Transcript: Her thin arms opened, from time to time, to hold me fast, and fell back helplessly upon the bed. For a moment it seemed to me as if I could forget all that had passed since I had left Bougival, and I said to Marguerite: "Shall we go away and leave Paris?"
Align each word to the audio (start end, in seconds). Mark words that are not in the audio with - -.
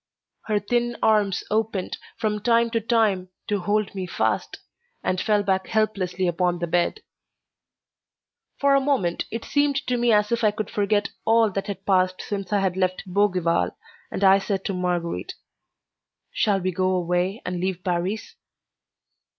Her 0.45 0.57
thin 0.57 0.97
arms 1.03 1.43
opened, 1.51 1.99
from 2.17 2.39
time 2.41 2.71
to 2.71 2.81
time, 2.81 3.29
to 3.47 3.59
hold 3.59 3.93
me 3.93 4.07
fast, 4.07 4.57
and 5.03 5.21
fell 5.21 5.43
back 5.43 5.67
helplessly 5.67 6.25
upon 6.27 6.57
the 6.57 6.65
bed. 6.65 7.01
For 8.59 8.73
a 8.73 8.81
moment 8.81 9.25
it 9.29 9.45
seemed 9.45 9.75
to 9.85 9.97
me 9.97 10.11
as 10.11 10.31
if 10.31 10.43
I 10.43 10.49
could 10.49 10.71
forget 10.71 11.09
all 11.23 11.51
that 11.51 11.67
had 11.67 11.85
passed 11.85 12.19
since 12.23 12.51
I 12.51 12.61
had 12.61 12.75
left 12.77 13.03
Bougival, 13.05 13.77
and 14.09 14.23
I 14.23 14.39
said 14.39 14.65
to 14.65 14.73
Marguerite: 14.73 15.35
"Shall 16.31 16.59
we 16.61 16.71
go 16.71 16.89
away 16.95 17.39
and 17.45 17.59
leave 17.59 17.83
Paris?" 17.83 18.33